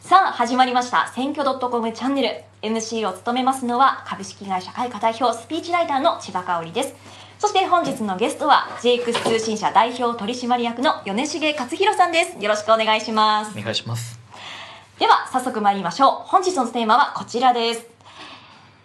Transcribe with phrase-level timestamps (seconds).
[0.00, 1.06] さあ始まりました。
[1.14, 2.28] 選挙 .com チャンネル。
[2.62, 6.94] MC を務めますのは株式会社会科代表スピーチライターの千葉香織です。
[7.38, 12.42] そして本日のゲストは JX 通信社代表取締役の米重克弘さんです。
[12.42, 13.56] よろしくお願いします。
[13.56, 14.18] お願いします。
[14.98, 16.28] では早速参りましょう。
[16.28, 17.86] 本日のテーマはこちらです。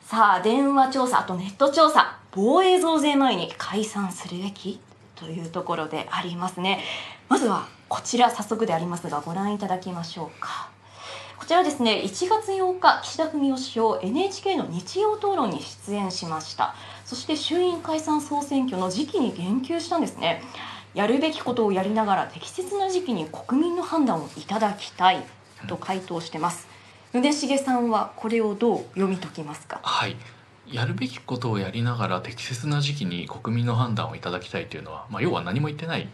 [0.03, 2.19] さあ電話調査あとネット調査。
[2.33, 4.79] 防衛増税前に解散するべき？
[5.15, 6.83] というところでありますね。
[7.29, 10.74] まずはこちら早速でありますがご覧いただきましょうか
[11.37, 16.75] こちらですね1月8日岸田文雄首相 NHK の日曜討論に出演しました。
[17.05, 20.41] そして衆院解散総選挙の時期に言及したんですね。
[20.93, 25.23] やるべきことをやりながら適切な時期に国民の判断をいただきたい
[25.67, 26.67] と回答してます。
[27.13, 29.79] 米重さんはこれをどう読み解きますか？
[29.83, 30.15] はい
[30.71, 36.07] やるべきことをやりながら適切な時期に国民の判断をいただきたいというのは、まあ、要は何も言ってない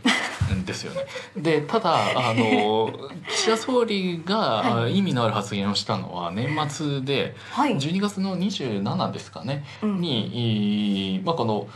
[0.53, 1.05] んですよね。
[1.37, 2.91] でただあの
[3.29, 11.67] 岸田総理が意味のある発言をしたのは年末で12月の27ですかね、はい、に、まあ、この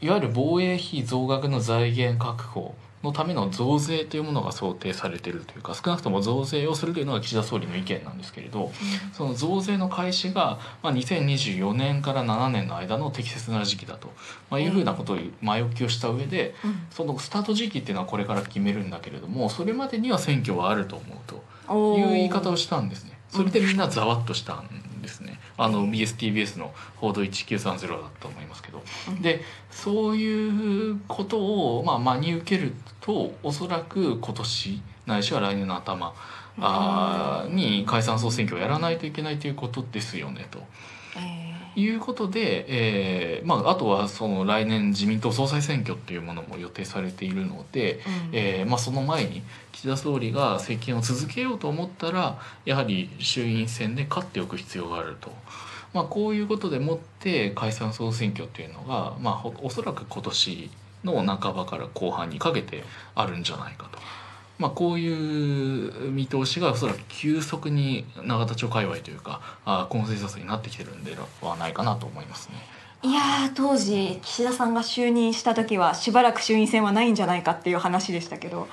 [0.00, 2.74] いわゆる防衛費増額の財源確保
[3.04, 8.72] のための増税というものが想定されているというか少なくとも増税をするというのが岸田総理の意見なんですけれど、うん、
[9.12, 14.12] その増税の開始が、まあ、2024年から7年の間の適切な時期だと、
[14.50, 21.18] まあ、いうふうなことを前置きをした上で、うん、そのスタート時期っていうのはこれから決めるんだけれどもそれまでには選挙はあると思う
[21.66, 23.18] という言い方をしたんですね。
[23.28, 24.83] それでみんなざわっとしたんですね
[25.56, 28.82] あの BSTBS の報道1930だと思いますけど、
[29.20, 31.38] でそういうこと
[31.78, 36.14] を、まあ、真に受けるとおそらく今年ないしは来年の頭
[36.58, 40.58] あに解散総選挙をやらないといけないということですよねと。
[41.76, 48.00] いうことで、えーまあ、あとはその来年自民党総裁選挙っていうものも予定されているので、うん、
[48.32, 55.30] えー、まあ、その前に岸田総理が政権を続けようと思ったらやはり衆院選で勝っておく必要があると。
[55.92, 60.70] まあ、こういうことでもって解散総選挙っていうのが、まあ、おそらく今年
[61.04, 62.82] の半ばから後半にかけて
[63.14, 63.98] あるんじゃないかと。
[64.58, 72.74] まあ、こういう見通しがおそらく急速に永田町界隈というかあコンセンサスになってきてるんではないかなと思いますね。
[73.04, 78.66] いや当時岸田さんが就任した時はしばらく衆院選はないんじゃないかっていう話でしたけど、うん、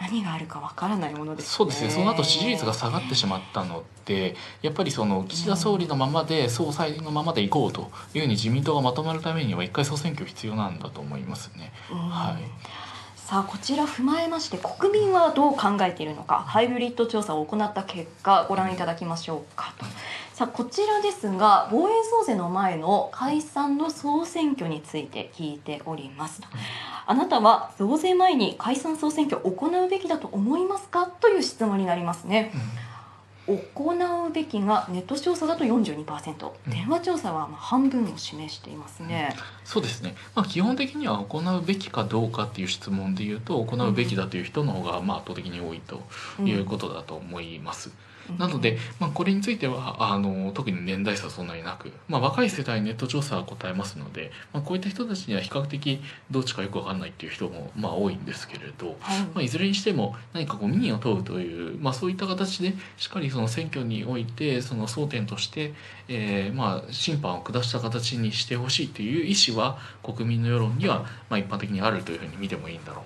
[0.00, 1.90] 何があるかわからないものです、ね、そうですね。
[1.90, 11.70] その後支持率が下がってしまったのってやっぱりその岸田総理のままで総裁のままでいこうというふうに自民党がまとまるためには一回総選挙必要なんだと思いますね。
[11.90, 12.84] はい
[13.26, 19.86] さあこちら踏まえまして国民はどう考えているのかハイブリッド調査を行った結果ご覧いただきましょうかと。
[20.34, 26.42] さあこちらですが防衛増税の前の解散の総選挙について聞いております。
[26.42, 26.48] と
[27.06, 31.06] あなたは増税前に解散総選挙を行うべきだと思いますか？
[31.06, 32.60] という質問になりますね、うん。
[33.46, 46.02] 行うべきがネット調査だと42%、うん、電話調査はまあ半分を示していますね、うん、そうですね、まあ、基本的には行うべきかどうかっていう質問でいうと行うべきだという人の方がまあ圧倒的に多いと
[46.42, 47.90] いうことだと思います。
[47.90, 47.94] うん
[48.38, 59.20] なので、まあ、これについてはあの特に年代差そんなになく、まあ、若い世代ネット調査は答えますので、まあ、こういった人たちには比較的どっちかよく分かんないっていう人もまあ多いんですけれど、はい。
[59.20, 65.72] まあ、いずれにしても何かこう民意を問うという、まあ、そういった形でしっかりその選挙においてその争点として、
[66.08, 73.02] えー、まあ審判を下した形にしてほしいという意思は国民の世論にはまあ一般的にあるというふうに見てもいいんだろ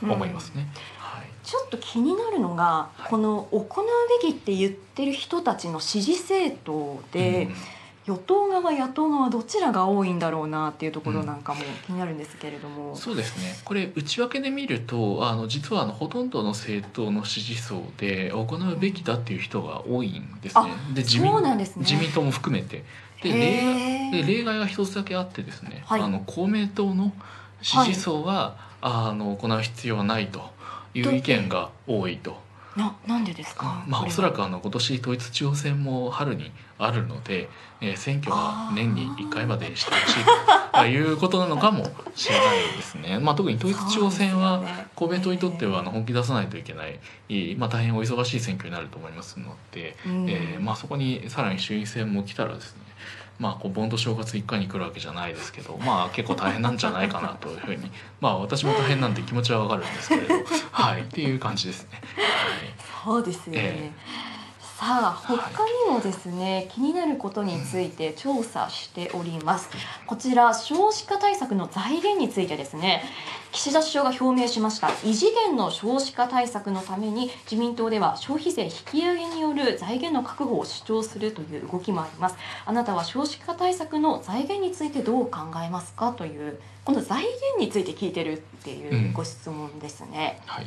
[0.00, 0.68] うと思いますね。
[0.98, 1.03] うん
[1.42, 3.84] ちょっと気になるのが、はい、この行う
[4.22, 7.48] べきって言ってる人たちの支持政党で、
[8.06, 13.56] うん、与党側野党側どちらが多いんだろうなっていうところなんかも気になるんですけれども、うん、そうですね。
[13.64, 20.72] これ内訳で見るとあの実はあのほとんどの政党の支持層で行うべきだっていう人が多いんですね。
[20.94, 22.84] で自民ね、自民党も含めて。
[23.22, 27.12] で例外で例外が一つだけあってですね、はい、あの公明党の
[27.62, 28.56] 支持層は、は
[29.08, 30.53] い、あの行う必要はないと。
[30.94, 32.42] いう意見が多いと。
[32.76, 37.48] ななんでですか、まあ、おそらくあの今年統一地方選も春にあるので、
[37.80, 40.24] えー、選挙は年に1回までにしてほしい
[40.72, 41.84] ということなのかも
[42.14, 43.18] しれないですね。
[43.18, 44.62] まあ、特に統一地方選は
[44.94, 46.98] 公明党にとってはあの本気出さないといけない、
[47.56, 52.84] まあ、大変お忙しい選挙になると思いますので、えーまあ、そこにさらに衆院選も来たらですね
[53.38, 60.34] まあ、こう盆と正月一回に来るわけじゃないですけど、まあ、結構大変なんじゃないかなというふうに まあ私も大変なんて気持ちはわかるんですけれど
[60.70, 62.00] はいっていう感じですね。
[62.16, 62.30] は
[62.64, 62.74] い、
[63.04, 64.33] そうですよね、えー
[64.76, 65.36] さあ他
[65.86, 69.70] にもですね、気になることについて調査しております。
[70.04, 73.04] こちら少子化対策の財源についてですね
[73.52, 74.90] 岸田首相が表明しました。
[75.04, 82.36] 異次元の少子化対策のために自民党では消費税引き上げによる財源の確保を主張するという動きもあります。
[82.66, 90.66] あなたは少子化対策の財源についてどう考えますかというこの財源について聞いてるっていうご質問ですね、うんはい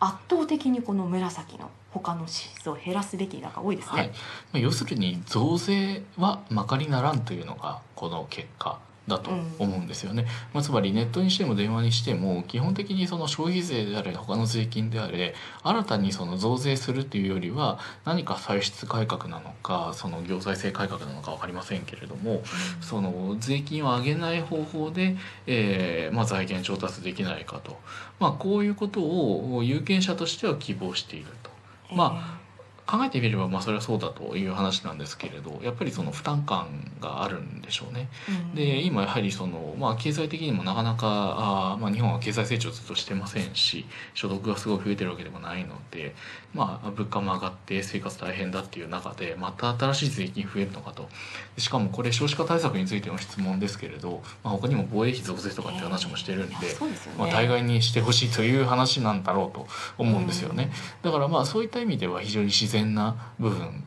[0.00, 4.00] 圧倒的にこの紫の他の支出を減らすべきだが多いですね。
[4.00, 4.12] はい、
[4.52, 22.42] ま要するに増税はまかりならんというのがこの結果だと思うんですよね、うん、まあ、つまりネットにしても電話にしても基本的にその消費税であれ他の税金であれ新たにその増税するっていうよりは何か歳出改革なのかその行財政改革なのか分かりませんけれども、うん、
[22.80, 25.16] その税金を上げない方法で、
[25.46, 27.78] えーまあ、財源調達できないかと、
[28.20, 31.50] まあ、こういうことを有権者としては希望していると。
[31.94, 32.43] まあ
[32.86, 38.08] 考えてみればまあそれはそうだという話なんですけれどやっぱりその負担感があるんでしょうね。
[38.28, 46.14] うん、で今やはりその、まあ、経済的にもなかなかあ、まあ、日本は経済成長ずっとしてませんし所得がすごい増えてるわけでもないので、
[46.52, 51.08] まあ、物価も上がって生活大変だっていう中でまた新しい税金増えるのかと
[51.56, 59.66] しかもこれ少子化対策についての質問ですけれど、まあ、他にも防衛費増税とかっていう話もしてるんでえーね、まあ、対外にしてほしいという話なんだろうと
[59.98, 60.70] 思うんですよね。
[61.02, 63.84] だからまあそういった意味では非常に自然な部分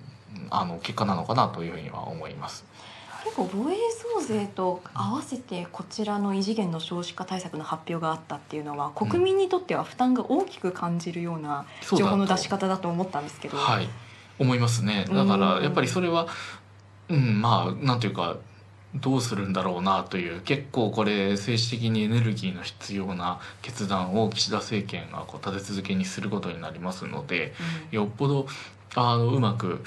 [0.49, 2.65] あの結果なのかなというふうには思います。
[3.23, 3.75] 結構防衛
[4.21, 13.57] 増税と合わせてこちらの異次元の少子化対策の発表があったっていうのは国民にとっては負担が大きく感じるような情報の出し方だと思ったんですけど。
[13.57, 13.89] はい、
[14.39, 15.05] 思いますね。
[15.09, 16.27] だからやっぱりそれは、
[17.09, 18.37] うん、まあなんていうか
[18.95, 27.53] どうするんだろうなという結構これ政治的にエネルギーの必要な決断を岸田政権がこう立て続けにすることになりますので、
[27.91, 28.47] うん、よっぽど
[28.95, 29.83] あのうまく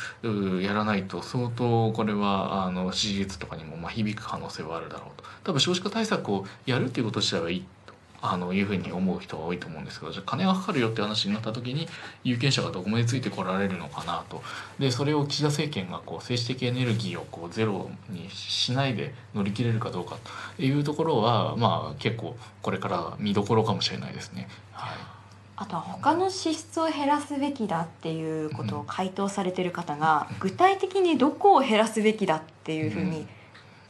[0.62, 5.24] やらないと相当これはあの支持率とかにもまあ響く可能性はあるだろうと。
[5.44, 7.64] 多分少子化対策をやるっていうこと自体はいい
[8.22, 11.88] あのいうふうに思う人が多いと思うんですけどじゃあ金がかかるよって話になった時に
[12.22, 14.42] 有権者がどこまでついてこられるのかなと。
[14.78, 20.16] でそれを岸田政権がこう政治的エネルギーをこうゼロにしないで乗り切れるかどうか
[20.56, 24.48] というところはまあ結構これから見どころかもしれないですね。
[24.72, 25.19] はい。
[25.60, 33.26] あとは他の支出を減らすべきだっていうことを回答されてる方が具体的にどこを減らすべきだっていうふうに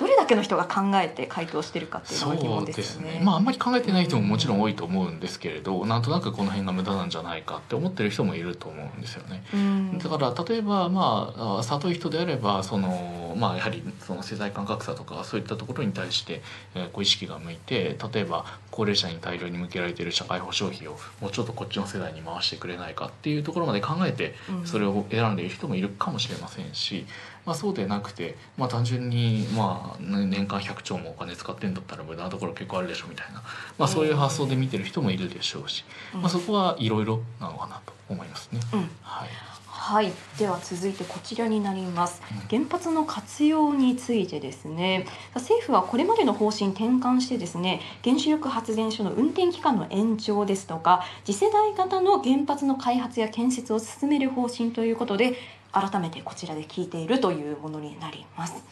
[0.00, 3.18] どれだけの人が考えて回答してるかっていうのが疑問ですね。
[3.18, 9.44] ねまああんまり考えてない人ももちろん多いと思うんですけれど、うん、なんとなくこの辺が無駄なんじゃないかって思ってる人もいると思うんですよね。
[9.52, 16.40] うん、だから例えばまあ里い人であればそのまあやはりその世代間格差とかそういったところに対して、
[16.74, 27.04] えー、こう意識が向いて例えば高齢者に大量に向けられている社会保障費をもうちょっとこっちの世代に回してくれないかっていうところまで考えてそれを選んでいる人もいるかもしれませんし。
[27.50, 33.42] まあ、そうでなくて、まあ、単純に、まあ、年間100兆もお金使ってんだったら無駄なところ結構あるでしょみたいな、
[33.76, 38.60] まあ、そういう発想で見てる人もいるでしょうし、まあ、そこはいろいろなのかなと思いますね。
[38.72, 39.28] うん、はい。
[39.66, 42.22] はい、では続いてこちらになります。
[42.48, 55.34] 原発の活用についてですね、政府はこれまでの方針転換してですね、原子力発電所の運転期間の延長ですとか、次世代型の原発の開発や建設を進める方針ということで、
[55.72, 58.62] 改めてこちらで聞いているというものになります。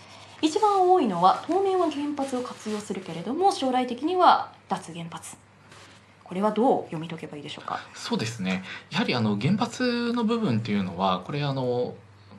[0.40, 5.36] 一番多いのは当面は原発を活用するけれども将来的には脱原発。
[6.22, 7.80] これはどう読み解けばいいでしょうか？
[7.94, 8.62] そうですね。
[8.90, 11.94] やはりあの原発の部分っていうのはこれあの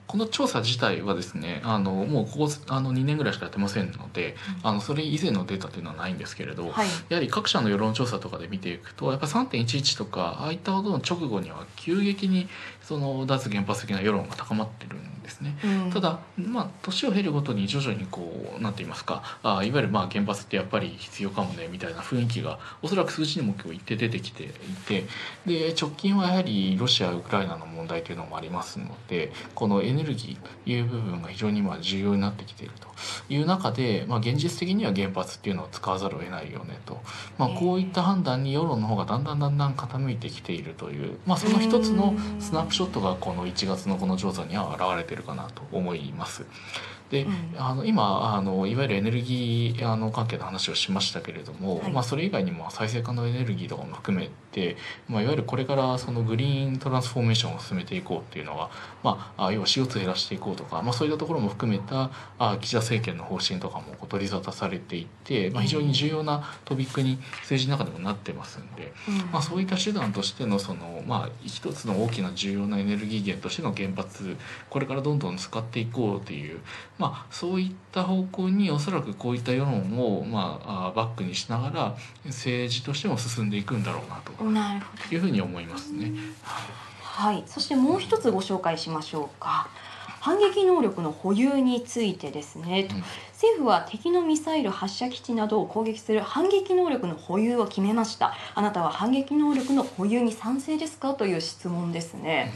[0.10, 12.50] この調査自体はですねあのもうここあの2年ぐらいしかやってませんので、うん、あのそれ以前のデータというのはないんですけれど、はい、やはり各社の世論調査とかで見ていくとやっぱ3.11とかああいったことの直後には急激に
[12.82, 15.56] その脱原発的な世論が高まってるんですね。
[15.64, 24.48] うん、ただまあ年を経るごとに徐々にこうなんて言いますかあいわゆるまあ原発ってやっぱり必要かもねみたいな雰囲気がおそらく数字にも今日一定出てきてい
[24.88, 25.06] て
[25.46, 32.88] で直近はやはりロシアウクライナの問題というのもありますのでこのエネルギーという部分が非常にまあ重要になってきていると
[33.30, 37.00] いう中で、まあ、現実的には原発っていうのを使わざるを得ないよねと、
[37.38, 46.46] まあ、こういった判断に世論の方がだんだんだんだん傾いてきているという、まあ、その一つのスナップショットがこの1月のこの調査には現れてるかなと思います。
[47.10, 58.70] で、うんあの今あのいわゆるエネルギーあの関係の話をしましたけれども、はいまあ、それ以外にも再生可能エネルギーとかも含めて、まあ、いわゆるこれからそのグリーントランスフォーメーションを進めていこうっていうのは、
[59.04, 68.94] まあ、あ要は CO2 減らしていこうとか、まあ、そういったところも含めたあ岸田政権の方針とかも取り沙汰されていて、まあ、非常に重要なトピックに政治の中でもなってますんで。
[69.08, 74.38] うんまあ、そういった手段としてのその、まあ、一つの大きな重要なエネルギー源としての原発
[74.70, 76.60] これからどんどん使っていこうという、
[77.00, 84.22] まあ、そういった方向におそらくこういった世論を、まあ、あバックにしながら政治としても進んでいくんだろうな
[84.68, 86.12] というふうに思いますね。
[87.02, 89.70] はい、そしてもう一つご紹介しましょうか。
[90.22, 93.04] 反撃能力の保有についてですね、とうん。
[93.32, 98.34] 政府は敵のミサイル発射基地などを攻撃する反撃能力の保有を決めました。
[98.54, 101.14] あなたは反撃能力の保有に賛成ですか？
[101.14, 102.52] という質問ですね、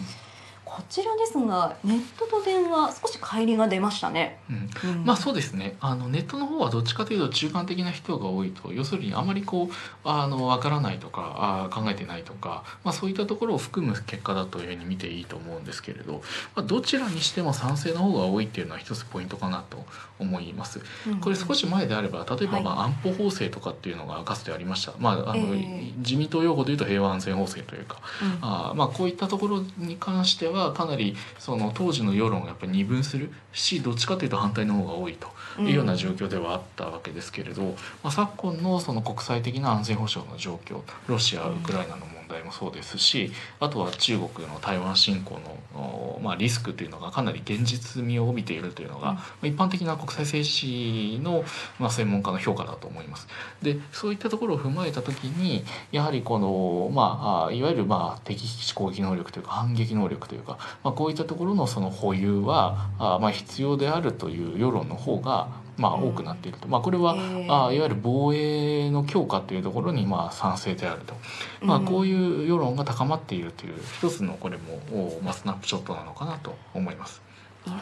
[0.76, 4.54] こちらですがネットと電話少し乖離が出ましたね、う
[4.88, 4.90] ん。
[4.90, 5.06] うん。
[5.06, 5.78] まあそうですね。
[5.80, 16.24] あのネットの方はどっちかというと中間的な人が多いと要するにあまりこうあの分からないとかあ考えてないとか、まあ、そういったところを含む結果だというふうに見ていいと思うんですけれど、
[16.56, 19.86] まあ、どちらにしても賛成の方が多いっていうのは一つポイントかなと
[20.18, 20.82] 思います。
[21.08, 21.20] うん。
[21.20, 22.64] これ少し前であれば例えばはい。
[22.64, 25.94] まあ安保法制とかっていうのがかつてありました、まああのええ。
[25.98, 28.00] 自民党用語でいうと平和安全法制というか。
[28.22, 28.38] うん。
[28.42, 35.28] あーまあこういったところに関してはかなりその当時の世論をやっぱり二分するしどっちかというと反対の方が多いと
[35.62, 45.40] いうような状況ではあったわけですけれど、まあ、昨今のその国際的な安全保障の状況ロシアウクライナの問題もそうですしあとは中国の台湾侵攻
[45.76, 51.44] の、おまあ、リスクというのがかなり現実味を帯びているというのが、うんまあ一般的な国際政治の、
[51.80, 53.28] まあ、専門家の評価だと思います。
[53.62, 67.66] でそういったところを踏まえた時にやはりこの、まあ、あいわゆるまあ敵基地攻撃能力というか反撃能力というか、まあ、こういったところのその保有はあまあ必要であるという世論の方がまあ多くなっていると、まあ、これは、へー。
[67.68, 71.16] あいわゆる防衛の強化というところにまあ賛成であると、
[71.62, 77.22] まあ、こういう世論が高まっているという一つのこれも、おまあ、スナップショットなのかなと思います。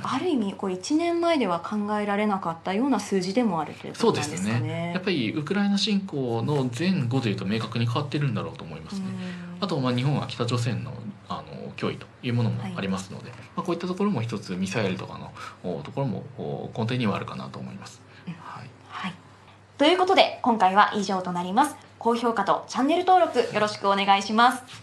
[0.04, 4.60] ある意味こう1年前では考えられなかったような数字でもあるというそうでことなんですね。
[4.60, 4.92] ね。
[4.94, 9.06] やっぱりウクライナ侵攻の前後でいうと明確に変わってるんだろうと思いますね。
[9.60, 10.94] あとまあ日本は北朝鮮の
[11.72, 15.32] 脅威というものもありますので、まあ、こういったところも一つミサイルとかの
[15.64, 18.02] おところもお根底にはあるかなと思います。
[18.28, 19.14] うんはい、はい。
[19.78, 21.76] ということで今回は以上となります。
[22.00, 24.81] 高評価とチャンネル登録よろしくお願いします。